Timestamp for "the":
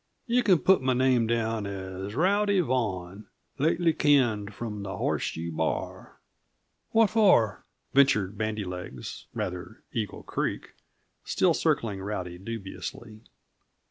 4.81-4.97